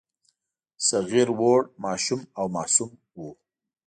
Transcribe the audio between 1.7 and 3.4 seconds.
ماشوم او معصوم وو.